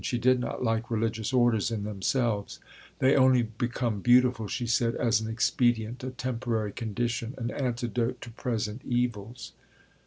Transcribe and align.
She 0.03 0.17
did 0.17 0.39
not 0.39 0.63
like 0.63 0.89
religious 0.89 1.31
orders 1.31 1.69
in 1.69 1.83
themselves; 1.83 2.59
they 2.97 3.15
only 3.15 3.43
"become 3.43 3.99
beautiful," 3.99 4.47
she 4.47 4.65
said, 4.65 4.95
"as 4.95 5.21
an 5.21 5.29
expedient, 5.29 6.03
a 6.03 6.09
temporary 6.09 6.71
condition, 6.71 7.35
an 7.37 7.51
antidote 7.51 8.19
to 8.21 8.31
present 8.31 8.81
evils." 8.83 9.51